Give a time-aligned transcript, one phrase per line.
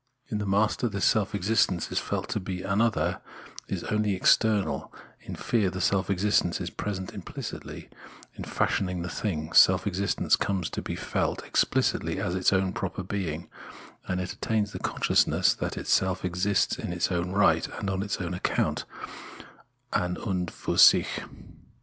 [0.29, 3.21] In the master, this self existence is felt to be an other,
[3.67, 7.87] is only external; in fear, the self existence is present implicitly;
[8.33, 12.51] in fashion ing the thing, self existence comes to be felt ex plicitly as its
[12.51, 13.47] own proper being,
[14.07, 18.17] and it attains the consciousness that itself exists in its own right and on its
[18.19, 18.85] own account
[19.93, 21.21] {an und fur sich).